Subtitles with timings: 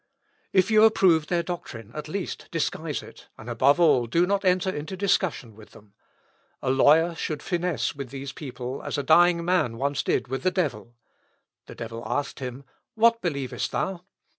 [0.51, 4.71] If you approve their doctrine, at least disguise it, and, above all, do not enter
[4.75, 5.93] into discussion with them.
[6.59, 10.49] A lawyer should finesse with these people as a dying man once did with the
[10.49, 10.95] devil.
[11.67, 12.63] The devil asked him,
[12.95, 14.01] 'What believest thou?'